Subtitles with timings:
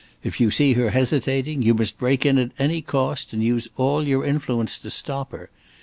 [0.23, 4.07] If you see her hesitating, you must break in at any cost, and use all
[4.07, 5.51] your influence to stop her.